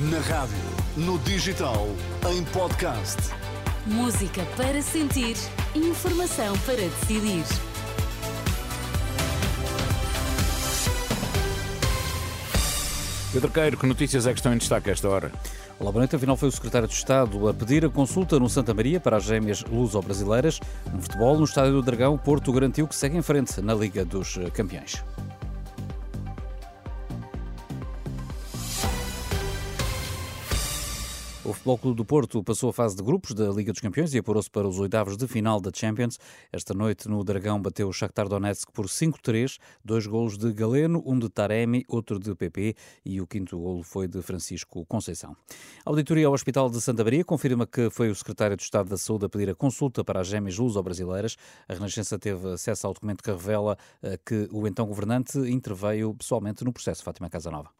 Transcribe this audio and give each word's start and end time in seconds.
Na 0.00 0.20
rádio, 0.20 0.54
no 0.96 1.18
digital, 1.18 1.88
em 2.30 2.44
podcast. 2.44 3.16
Música 3.84 4.44
para 4.56 4.80
sentir, 4.80 5.34
informação 5.74 6.56
para 6.58 6.76
decidir. 6.76 7.42
Pedro 13.32 13.50
Queiro, 13.50 13.76
que 13.76 13.86
notícias 13.88 14.28
é 14.28 14.32
que 14.32 14.38
estão 14.38 14.54
em 14.54 14.58
destaque 14.58 14.88
a 14.88 14.92
esta 14.92 15.08
hora? 15.08 15.32
Olá, 15.80 15.90
boa 15.90 16.02
noite. 16.02 16.14
Afinal, 16.14 16.36
foi 16.36 16.48
o 16.48 16.52
secretário 16.52 16.86
de 16.86 16.94
Estado 16.94 17.48
a 17.48 17.52
pedir 17.52 17.84
a 17.84 17.90
consulta 17.90 18.38
no 18.38 18.48
Santa 18.48 18.72
Maria 18.72 19.00
para 19.00 19.16
as 19.16 19.24
gêmeas 19.24 19.64
luso-brasileiras. 19.64 20.60
No 20.92 21.02
futebol, 21.02 21.36
no 21.36 21.44
Estádio 21.44 21.72
do 21.72 21.82
Dragão, 21.82 22.16
Porto 22.16 22.52
garantiu 22.52 22.86
que 22.86 22.94
segue 22.94 23.16
em 23.16 23.22
frente 23.22 23.60
na 23.60 23.74
Liga 23.74 24.04
dos 24.04 24.38
Campeões. 24.54 25.02
O 31.48 31.52
Futebol 31.54 31.78
Clube 31.78 31.96
do 31.96 32.04
Porto 32.04 32.44
passou 32.44 32.68
a 32.68 32.72
fase 32.74 32.94
de 32.94 33.02
grupos 33.02 33.32
da 33.32 33.48
Liga 33.48 33.72
dos 33.72 33.80
Campeões 33.80 34.12
e 34.12 34.18
apurou-se 34.18 34.50
para 34.50 34.68
os 34.68 34.78
oitavos 34.78 35.16
de 35.16 35.26
final 35.26 35.58
da 35.62 35.70
Champions. 35.74 36.18
Esta 36.52 36.74
noite 36.74 37.08
no 37.08 37.24
Dragão 37.24 37.58
bateu 37.58 37.88
o 37.88 37.92
Shakhtar 37.92 38.28
Donetsk 38.28 38.70
por 38.70 38.84
5-3, 38.84 39.56
dois 39.82 40.06
golos 40.06 40.36
de 40.36 40.52
Galeno, 40.52 41.02
um 41.06 41.18
de 41.18 41.30
Taremi, 41.30 41.86
outro 41.88 42.18
de 42.18 42.34
PP 42.34 42.74
e 43.02 43.18
o 43.18 43.26
quinto 43.26 43.58
golo 43.58 43.82
foi 43.82 44.06
de 44.06 44.20
Francisco 44.20 44.84
Conceição. 44.84 45.34
A 45.86 45.88
auditoria 45.88 46.26
ao 46.26 46.34
Hospital 46.34 46.68
de 46.68 46.82
Santa 46.82 47.02
Maria 47.02 47.24
confirma 47.24 47.66
que 47.66 47.88
foi 47.88 48.10
o 48.10 48.14
secretário 48.14 48.54
de 48.54 48.62
Estado 48.64 48.90
da 48.90 48.98
Saúde 48.98 49.24
a 49.24 49.28
pedir 49.30 49.48
a 49.48 49.54
consulta 49.54 50.04
para 50.04 50.20
as 50.20 50.26
gêmeas 50.26 50.58
luso-brasileiras. 50.58 51.38
A 51.66 51.72
Renascença 51.72 52.18
teve 52.18 52.46
acesso 52.52 52.86
ao 52.86 52.92
documento 52.92 53.22
que 53.22 53.30
revela 53.30 53.78
eh, 54.02 54.18
que 54.22 54.50
o 54.52 54.66
então 54.68 54.84
governante 54.84 55.38
interveio 55.38 56.12
pessoalmente 56.12 56.62
no 56.62 56.74
processo 56.74 57.02
Fátima 57.02 57.30
Casanova. 57.30 57.77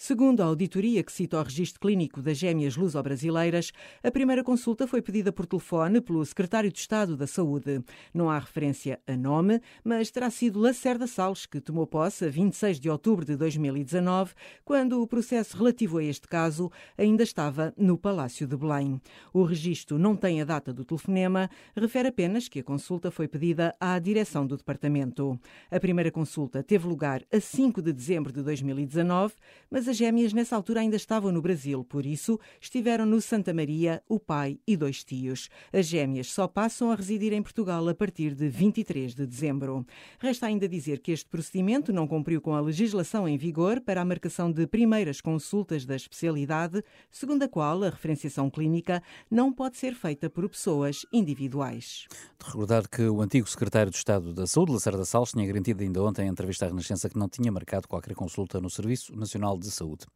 Segundo 0.00 0.40
a 0.40 0.44
auditoria 0.44 1.02
que 1.02 1.10
cita 1.10 1.40
o 1.40 1.42
registro 1.42 1.80
clínico 1.80 2.22
das 2.22 2.38
gêmeas 2.38 2.76
luso-brasileiras, 2.76 3.72
a 4.00 4.12
primeira 4.12 4.44
consulta 4.44 4.86
foi 4.86 5.02
pedida 5.02 5.32
por 5.32 5.44
telefone 5.44 6.00
pelo 6.00 6.24
secretário 6.24 6.70
de 6.70 6.78
Estado 6.78 7.16
da 7.16 7.26
Saúde. 7.26 7.82
Não 8.14 8.30
há 8.30 8.38
referência 8.38 9.00
a 9.08 9.16
nome, 9.16 9.60
mas 9.82 10.08
terá 10.12 10.30
sido 10.30 10.60
Lacerda 10.60 11.08
Salles 11.08 11.46
que 11.46 11.60
tomou 11.60 11.84
posse 11.84 12.26
a 12.26 12.28
26 12.30 12.78
de 12.78 12.88
outubro 12.88 13.24
de 13.24 13.34
2019, 13.34 14.34
quando 14.64 15.02
o 15.02 15.06
processo 15.06 15.56
relativo 15.56 15.98
a 15.98 16.04
este 16.04 16.28
caso 16.28 16.70
ainda 16.96 17.24
estava 17.24 17.74
no 17.76 17.98
Palácio 17.98 18.46
de 18.46 18.56
Belém. 18.56 19.02
O 19.32 19.42
registro 19.42 19.98
não 19.98 20.14
tem 20.14 20.40
a 20.40 20.44
data 20.44 20.72
do 20.72 20.84
telefonema, 20.84 21.50
refere 21.76 22.06
apenas 22.06 22.46
que 22.46 22.60
a 22.60 22.64
consulta 22.64 23.10
foi 23.10 23.26
pedida 23.26 23.74
à 23.80 23.98
direção 23.98 24.46
do 24.46 24.56
departamento. 24.56 25.36
A 25.68 25.80
primeira 25.80 26.12
consulta 26.12 26.62
teve 26.62 26.86
lugar 26.86 27.24
a 27.32 27.40
5 27.40 27.82
de 27.82 27.92
dezembro 27.92 28.32
de 28.32 28.44
2019, 28.44 29.34
mas 29.68 29.87
as 29.88 29.96
gêmeas 29.96 30.32
nessa 30.32 30.54
altura 30.54 30.80
ainda 30.80 30.96
estavam 30.96 31.32
no 31.32 31.40
Brasil, 31.40 31.82
por 31.82 32.04
isso 32.04 32.38
estiveram 32.60 33.06
no 33.06 33.20
Santa 33.20 33.54
Maria 33.54 34.02
o 34.08 34.20
pai 34.20 34.58
e 34.66 34.76
dois 34.76 35.02
tios. 35.02 35.48
As 35.72 35.86
gêmeas 35.86 36.30
só 36.30 36.46
passam 36.46 36.90
a 36.90 36.94
residir 36.94 37.32
em 37.32 37.42
Portugal 37.42 37.88
a 37.88 37.94
partir 37.94 38.34
de 38.34 38.48
23 38.48 39.14
de 39.14 39.26
dezembro. 39.26 39.86
Resta 40.18 40.46
ainda 40.46 40.68
dizer 40.68 41.00
que 41.00 41.12
este 41.12 41.28
procedimento 41.28 41.92
não 41.92 42.06
cumpriu 42.06 42.40
com 42.40 42.54
a 42.54 42.60
legislação 42.60 43.26
em 43.26 43.38
vigor 43.38 43.80
para 43.80 44.02
a 44.02 44.04
marcação 44.04 44.52
de 44.52 44.66
primeiras 44.66 45.20
consultas 45.20 45.86
da 45.86 45.96
especialidade, 45.96 46.84
segundo 47.10 47.42
a 47.44 47.48
qual 47.48 47.82
a 47.82 47.90
referenciação 47.90 48.50
clínica 48.50 49.02
não 49.30 49.52
pode 49.52 49.78
ser 49.78 49.94
feita 49.94 50.28
por 50.28 50.48
pessoas 50.48 51.06
individuais. 51.12 52.06
De 52.38 52.46
recordar 52.46 52.88
que 52.88 53.02
o 53.02 53.22
antigo 53.22 53.48
secretário 53.48 53.90
de 53.90 53.96
Estado 53.96 54.34
da 54.34 54.46
Saúde, 54.46 54.72
Lacerda 54.72 55.04
Salles, 55.04 55.30
tinha 55.30 55.46
garantido 55.46 55.82
ainda 55.82 56.02
ontem 56.02 56.26
em 56.26 56.30
entrevista 56.30 56.66
à 56.66 56.68
Renascença 56.68 57.08
que 57.08 57.18
não 57.18 57.28
tinha 57.28 57.50
marcado 57.50 57.88
qualquer 57.88 58.14
consulta 58.14 58.60
no 58.60 58.68
Serviço 58.68 59.16
Nacional 59.16 59.56
de 59.56 59.70
Saúde. 59.78 60.06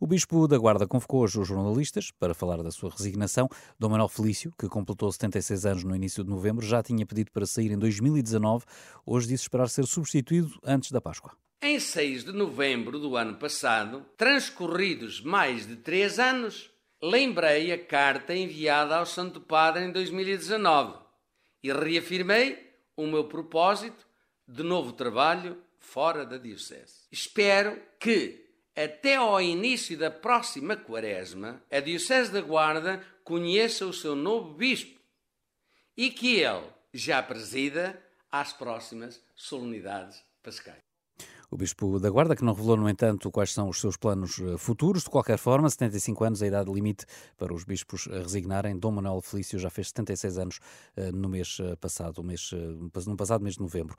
O 0.00 0.06
Bispo 0.06 0.48
da 0.48 0.58
Guarda 0.58 0.86
convocou 0.86 1.22
hoje 1.22 1.38
os 1.38 1.46
jornalistas 1.46 2.10
para 2.10 2.34
falar 2.34 2.62
da 2.62 2.70
sua 2.70 2.90
resignação. 2.90 3.48
Dom 3.78 3.90
Manuel 3.90 4.08
Felício, 4.08 4.52
que 4.58 4.68
completou 4.68 5.12
76 5.12 5.66
anos 5.66 5.84
no 5.84 5.94
início 5.94 6.24
de 6.24 6.30
novembro, 6.30 6.64
já 6.64 6.82
tinha 6.82 7.06
pedido 7.06 7.30
para 7.30 7.46
sair 7.46 7.70
em 7.70 7.78
2019. 7.78 8.64
Hoje 9.06 9.28
disse 9.28 9.44
esperar 9.44 9.68
ser 9.68 9.86
substituído 9.86 10.50
antes 10.64 10.90
da 10.90 11.00
Páscoa. 11.00 11.32
Em 11.60 11.78
6 11.78 12.24
de 12.24 12.32
novembro 12.32 12.98
do 12.98 13.16
ano 13.16 13.36
passado, 13.36 14.04
transcorridos 14.16 15.20
mais 15.20 15.66
de 15.66 15.76
três 15.76 16.18
anos, 16.18 16.70
lembrei 17.00 17.70
a 17.70 17.78
carta 17.78 18.34
enviada 18.34 18.96
ao 18.96 19.06
Santo 19.06 19.40
Padre 19.40 19.84
em 19.84 19.92
2019 19.92 20.98
e 21.62 21.72
reafirmei 21.72 22.58
o 22.96 23.06
meu 23.06 23.24
propósito 23.24 24.04
de 24.48 24.64
novo 24.64 24.92
trabalho 24.92 25.56
fora 25.78 26.26
da 26.26 26.36
Diocese. 26.36 27.06
Espero 27.12 27.80
que 28.00 28.41
até 28.76 29.16
ao 29.16 29.40
início 29.40 29.98
da 29.98 30.10
próxima 30.10 30.76
quaresma, 30.76 31.62
a 31.70 31.80
Diocese 31.80 32.32
da 32.32 32.40
Guarda 32.40 33.04
conheça 33.24 33.86
o 33.86 33.92
seu 33.92 34.16
novo 34.16 34.54
bispo 34.54 35.00
e 35.96 36.10
que 36.10 36.40
ele 36.40 36.66
já 36.92 37.22
presida 37.22 38.02
às 38.30 38.52
próximas 38.52 39.22
solenidades 39.34 40.22
pascais. 40.42 40.82
O 41.52 41.56
Bispo 41.58 42.00
da 42.00 42.08
Guarda, 42.08 42.34
que 42.34 42.42
não 42.42 42.54
revelou, 42.54 42.78
no 42.78 42.88
entanto, 42.88 43.30
quais 43.30 43.52
são 43.52 43.68
os 43.68 43.78
seus 43.78 43.94
planos 43.94 44.40
eh, 44.40 44.56
futuros. 44.56 45.02
De 45.02 45.10
qualquer 45.10 45.36
forma, 45.36 45.68
75 45.68 46.24
anos, 46.24 46.42
a 46.42 46.46
idade 46.46 46.72
limite 46.72 47.04
para 47.36 47.52
os 47.52 47.62
bispos 47.62 48.06
resignarem. 48.06 48.78
Dom 48.78 48.92
Manuel 48.92 49.20
Felício 49.20 49.58
já 49.58 49.68
fez 49.68 49.88
76 49.88 50.38
anos 50.38 50.60
eh, 50.96 51.12
no 51.12 51.28
mês 51.28 51.58
eh, 51.60 51.76
passado, 51.76 52.24
mês, 52.24 52.52
no 53.06 53.16
passado 53.18 53.42
mês 53.42 53.56
de 53.56 53.60
novembro. 53.60 53.94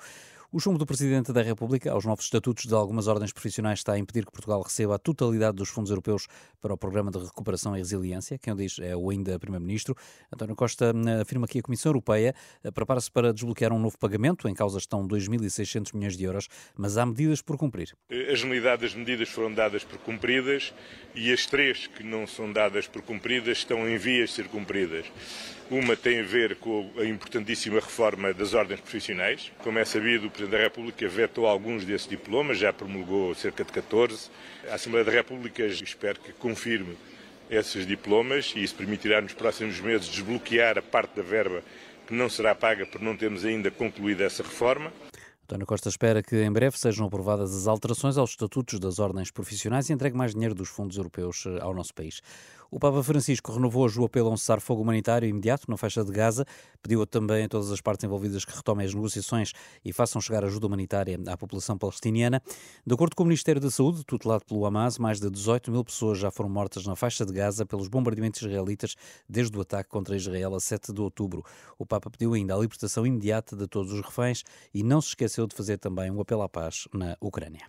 O 0.55 0.59
chumbo 0.59 0.77
do 0.77 0.85
Presidente 0.85 1.33
da 1.33 1.41
República 1.41 1.91
aos 1.91 2.05
novos 2.05 2.25
estatutos 2.25 2.65
de 2.65 2.75
algumas 2.75 3.07
ordens 3.07 3.33
profissionais 3.33 3.79
está 3.79 3.93
a 3.93 3.97
impedir 3.97 4.23
que 4.23 4.31
Portugal 4.31 4.61
receba 4.61 4.93
a 4.93 4.99
totalidade 4.99 5.57
dos 5.57 5.67
fundos 5.69 5.89
europeus 5.89 6.27
para 6.61 6.71
o 6.71 6.77
Programa 6.77 7.09
de 7.09 7.17
Recuperação 7.17 7.75
e 7.75 7.79
Resiliência. 7.79 8.37
Quem 8.37 8.53
o 8.53 8.55
diz 8.55 8.77
é 8.77 8.95
o 8.95 9.09
ainda 9.09 9.39
Primeiro-Ministro. 9.39 9.97
António 10.31 10.55
Costa 10.55 10.93
afirma 11.19 11.47
que 11.47 11.57
a 11.57 11.61
Comissão 11.63 11.89
Europeia 11.89 12.35
prepara-se 12.71 13.09
para 13.09 13.33
desbloquear 13.33 13.73
um 13.73 13.79
novo 13.79 13.97
pagamento. 13.97 14.47
Em 14.47 14.53
causa 14.53 14.77
estão 14.77 15.07
2.600 15.07 15.91
milhões 15.95 16.15
de 16.15 16.23
euros, 16.23 16.47
mas 16.77 16.99
há 16.99 17.05
medidas 17.07 17.41
por 17.41 17.57
cumprir. 17.57 17.97
A 18.11 18.35
generalidade 18.35 18.83
das 18.83 18.93
medidas 18.93 19.29
foram 19.29 19.51
dadas 19.51 19.83
por 19.83 19.97
cumpridas 19.97 20.71
e 21.15 21.33
as 21.33 21.47
três 21.47 21.87
que 21.87 22.03
não 22.03 22.27
são 22.27 22.53
dadas 22.53 22.85
por 22.85 23.01
cumpridas 23.01 23.57
estão 23.57 23.89
em 23.89 23.97
vias 23.97 24.29
de 24.29 24.35
ser 24.35 24.47
cumpridas. 24.49 25.07
Uma 25.71 25.95
tem 25.95 26.19
a 26.19 26.23
ver 26.23 26.55
com 26.57 26.91
a 26.97 27.05
importantíssima 27.05 27.79
reforma 27.79 28.33
das 28.33 28.53
ordens 28.53 28.79
profissionais. 28.81 29.51
Como 29.63 29.79
é 29.79 29.85
sabido, 29.85 30.27
o 30.27 30.29
Presidente 30.29 30.57
da 30.57 30.63
República 30.63 31.07
vetou 31.07 31.47
alguns 31.47 31.85
desses 31.85 32.07
diplomas, 32.07 32.59
já 32.59 32.71
promulgou 32.71 33.33
cerca 33.33 33.63
de 33.63 33.71
14. 33.71 34.29
A 34.69 34.75
Assembleia 34.75 35.05
da 35.05 35.11
República 35.11 35.65
espero 35.65 36.19
que 36.19 36.33
confirme 36.33 36.97
esses 37.49 37.87
diplomas 37.87 38.53
e 38.55 38.63
isso 38.63 38.75
permitirá 38.75 39.21
nos 39.21 39.33
próximos 39.33 39.79
meses 39.79 40.07
desbloquear 40.07 40.77
a 40.77 40.81
parte 40.81 41.15
da 41.15 41.23
verba 41.23 41.63
que 42.05 42.13
não 42.13 42.29
será 42.29 42.53
paga 42.53 42.85
por 42.85 43.01
não 43.01 43.15
termos 43.15 43.45
ainda 43.45 43.71
concluído 43.71 44.21
essa 44.21 44.43
reforma. 44.43 44.91
António 45.45 45.65
Costa 45.65 45.89
espera 45.89 46.23
que 46.23 46.41
em 46.41 46.51
breve 46.51 46.77
sejam 46.77 47.05
aprovadas 47.05 47.53
as 47.55 47.67
alterações 47.67 48.17
aos 48.17 48.31
estatutos 48.31 48.79
das 48.79 48.97
ordens 48.97 49.29
profissionais 49.29 49.89
e 49.89 49.93
entregue 49.93 50.15
mais 50.15 50.33
dinheiro 50.33 50.55
dos 50.55 50.69
fundos 50.69 50.97
europeus 50.97 51.45
ao 51.61 51.73
nosso 51.73 51.93
país. 51.93 52.21
O 52.73 52.79
Papa 52.79 53.03
Francisco 53.03 53.51
renovou 53.51 53.83
hoje 53.83 53.99
o 53.99 54.03
apelo 54.03 54.29
a 54.29 54.31
um 54.31 54.35
cessar-fogo 54.35 54.81
humanitário 54.81 55.29
imediato 55.29 55.69
na 55.69 55.77
faixa 55.77 56.03
de 56.03 56.11
Gaza, 56.11 56.43
pediu 56.81 57.05
também 57.05 57.43
a 57.43 57.47
todas 57.47 57.71
as 57.71 57.79
partes 57.79 58.03
envolvidas 58.03 58.43
que 58.43 58.55
retomem 58.55 58.83
as 58.83 58.95
negociações 58.95 59.53
e 59.85 59.93
façam 59.93 60.19
chegar 60.19 60.43
ajuda 60.43 60.65
humanitária 60.65 61.19
à 61.27 61.37
população 61.37 61.77
palestiniana. 61.77 62.41
De 62.83 62.91
acordo 62.95 63.15
com 63.15 63.21
o 63.21 63.25
Ministério 63.27 63.61
da 63.61 63.69
Saúde, 63.69 64.03
tutelado 64.03 64.43
pelo 64.43 64.65
Hamas, 64.65 64.97
mais 64.97 65.19
de 65.19 65.29
18 65.29 65.69
mil 65.69 65.85
pessoas 65.85 66.17
já 66.17 66.31
foram 66.31 66.49
mortas 66.49 66.83
na 66.87 66.95
faixa 66.95 67.23
de 67.23 67.31
Gaza 67.31 67.63
pelos 67.63 67.87
bombardeamentos 67.87 68.41
israelitas 68.41 68.95
desde 69.29 69.55
o 69.55 69.61
ataque 69.61 69.91
contra 69.91 70.15
Israel 70.15 70.55
a 70.55 70.59
7 70.59 70.91
de 70.91 70.99
outubro. 70.99 71.45
O 71.77 71.85
Papa 71.85 72.09
pediu 72.09 72.33
ainda 72.33 72.55
a 72.55 72.57
libertação 72.57 73.05
imediata 73.05 73.55
de 73.55 73.67
todos 73.67 73.93
os 73.93 74.01
reféns 74.01 74.43
e 74.73 74.81
não 74.81 74.99
se 74.99 75.09
esqueceu 75.09 75.45
de 75.45 75.55
fazer 75.55 75.77
também 75.77 76.09
um 76.09 76.19
apelo 76.19 76.41
à 76.41 76.49
paz 76.49 76.87
na 76.91 77.15
Ucrânia. 77.21 77.67